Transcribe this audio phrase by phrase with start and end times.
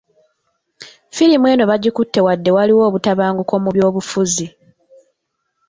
[1.15, 4.47] Firimu eno baagikutte wadde waliwo obutabanguko mu byobufuzi.